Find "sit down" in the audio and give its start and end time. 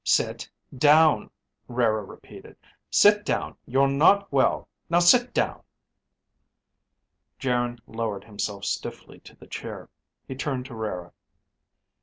0.03-1.29, 2.89-3.55, 4.97-5.61